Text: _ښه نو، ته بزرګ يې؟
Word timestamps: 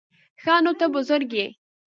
_ښه 0.41 0.55
نو، 0.63 0.71
ته 0.79 0.85
بزرګ 0.93 1.31
يې؟ 1.39 1.47